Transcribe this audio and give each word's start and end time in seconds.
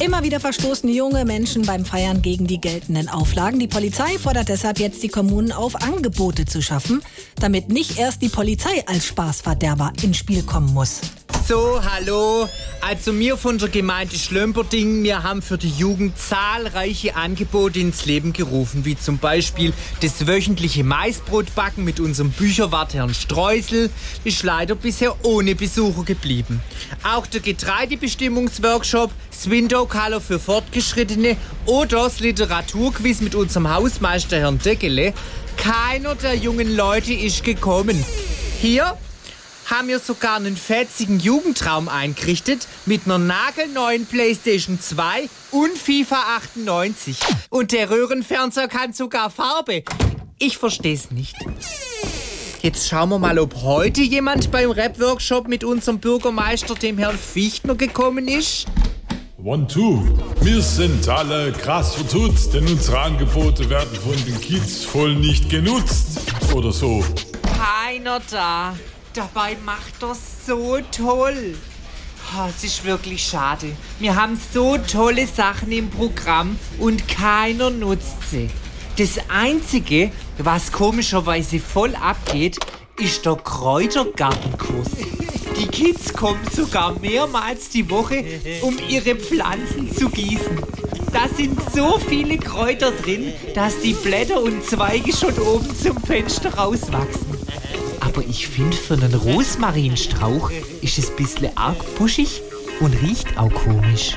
Immer 0.00 0.24
wieder 0.24 0.40
verstoßen 0.40 0.88
junge 0.88 1.24
Menschen 1.24 1.62
beim 1.62 1.84
Feiern 1.84 2.20
gegen 2.20 2.46
die 2.46 2.60
geltenden 2.60 3.08
Auflagen. 3.08 3.60
Die 3.60 3.68
Polizei 3.68 4.18
fordert 4.18 4.48
deshalb 4.48 4.80
jetzt 4.80 5.02
die 5.02 5.08
Kommunen 5.08 5.52
auf, 5.52 5.76
Angebote 5.76 6.44
zu 6.46 6.62
schaffen, 6.62 7.00
damit 7.36 7.68
nicht 7.68 7.96
erst 7.96 8.20
die 8.20 8.28
Polizei 8.28 8.84
als 8.86 9.06
Spaßverderber 9.06 9.92
ins 10.02 10.16
Spiel 10.16 10.42
kommen 10.42 10.74
muss. 10.74 11.00
So, 11.46 11.78
hallo. 11.84 12.48
Also 12.80 13.18
wir 13.18 13.36
von 13.36 13.58
der 13.58 13.68
Gemeinde 13.68 14.16
Schlömperding, 14.16 15.02
wir 15.02 15.22
haben 15.24 15.42
für 15.42 15.58
die 15.58 15.68
Jugend 15.68 16.18
zahlreiche 16.18 17.16
Angebote 17.16 17.80
ins 17.80 18.06
Leben 18.06 18.32
gerufen, 18.32 18.86
wie 18.86 18.96
zum 18.96 19.18
Beispiel 19.18 19.74
das 20.00 20.26
wöchentliche 20.26 20.84
Maisbrotbacken 20.84 21.84
mit 21.84 22.00
unserem 22.00 22.30
Bücherwart 22.30 22.94
Herrn 22.94 23.12
Streusel, 23.12 23.90
ist 24.24 24.42
leider 24.42 24.74
bisher 24.74 25.22
ohne 25.22 25.54
Besucher 25.54 26.04
geblieben. 26.04 26.62
Auch 27.02 27.26
der 27.26 27.40
Getreidebestimmungsworkshop, 27.40 29.10
das 29.30 29.50
Window 29.50 29.84
Color 29.84 30.22
für 30.22 30.38
Fortgeschrittene 30.38 31.36
oder 31.66 32.04
das 32.04 32.20
Literaturquiz 32.20 33.20
mit 33.20 33.34
unserem 33.34 33.68
Hausmeister 33.68 34.38
Herrn 34.38 34.58
Deckele. 34.60 35.12
Keiner 35.58 36.14
der 36.14 36.36
jungen 36.36 36.74
Leute 36.74 37.12
ist 37.12 37.44
gekommen. 37.44 38.02
Hier 38.62 38.96
haben 39.66 39.88
wir 39.88 39.98
sogar 39.98 40.36
einen 40.36 40.56
fetzigen 40.56 41.18
Jugendraum 41.20 41.88
eingerichtet 41.88 42.66
mit 42.86 43.02
einer 43.06 43.18
nagelneuen 43.18 44.06
Playstation 44.06 44.80
2 44.80 45.28
und 45.50 45.76
FIFA 45.76 46.36
98. 46.36 47.18
Und 47.50 47.72
der 47.72 47.90
Röhrenfernseher 47.90 48.68
kann 48.68 48.92
sogar 48.92 49.30
Farbe. 49.30 49.84
Ich 50.38 50.58
versteh's 50.58 51.10
nicht. 51.10 51.36
Jetzt 52.62 52.88
schauen 52.88 53.10
wir 53.10 53.18
mal, 53.18 53.38
ob 53.38 53.56
heute 53.56 54.00
jemand 54.00 54.50
beim 54.50 54.70
Rap-Workshop 54.70 55.48
mit 55.48 55.64
unserem 55.64 55.98
Bürgermeister, 55.98 56.74
dem 56.74 56.96
Herrn 56.98 57.18
Fichtner, 57.18 57.74
gekommen 57.74 58.26
ist. 58.26 58.66
One, 59.44 59.66
two. 59.66 60.02
Wir 60.40 60.62
sind 60.62 61.06
alle 61.06 61.52
krass 61.52 61.94
vertutzt, 61.94 62.54
denn 62.54 62.66
unsere 62.66 62.98
Angebote 62.98 63.68
werden 63.68 63.94
von 64.00 64.16
den 64.24 64.40
Kids 64.40 64.82
voll 64.82 65.14
nicht 65.14 65.50
genutzt. 65.50 66.20
Oder 66.54 66.72
so. 66.72 67.04
Keiner 67.42 68.22
da. 68.30 68.74
Dabei 69.14 69.56
macht 69.64 70.02
er 70.02 70.16
so 70.44 70.78
toll. 70.90 71.54
Es 72.48 72.64
ist 72.64 72.84
wirklich 72.84 73.22
schade. 73.24 73.76
Wir 74.00 74.16
haben 74.16 74.36
so 74.52 74.76
tolle 74.76 75.28
Sachen 75.28 75.70
im 75.70 75.88
Programm 75.88 76.58
und 76.80 77.06
keiner 77.06 77.70
nutzt 77.70 78.28
sie. 78.28 78.50
Das 78.98 79.18
Einzige, 79.28 80.10
was 80.38 80.72
komischerweise 80.72 81.60
voll 81.60 81.94
abgeht, 81.94 82.58
ist 82.98 83.24
der 83.24 83.36
Kräutergartenkurs. 83.36 84.88
Die 85.60 85.68
Kids 85.68 86.12
kommen 86.12 86.44
sogar 86.52 86.98
mehrmals 86.98 87.68
die 87.68 87.88
Woche, 87.88 88.24
um 88.62 88.76
ihre 88.88 89.14
Pflanzen 89.14 89.94
zu 89.94 90.08
gießen. 90.08 90.58
Da 91.12 91.28
sind 91.28 91.56
so 91.72 92.00
viele 92.00 92.36
Kräuter 92.38 92.90
drin, 92.90 93.32
dass 93.54 93.80
die 93.80 93.94
Blätter 93.94 94.42
und 94.42 94.64
Zweige 94.64 95.14
schon 95.14 95.38
oben 95.38 95.72
zum 95.76 96.02
Fenster 96.02 96.52
rauswachsen. 96.52 97.43
Aber 98.14 98.24
ich 98.28 98.46
finde, 98.46 98.76
für 98.76 98.94
einen 98.94 99.12
Rosmarinstrauch 99.12 100.52
ist 100.82 100.98
es 100.98 101.10
ein 101.10 101.16
bisschen 101.16 101.56
arg 101.56 101.96
buschig 101.96 102.42
und 102.78 102.94
riecht 103.02 103.36
auch 103.36 103.52
komisch. 103.52 104.16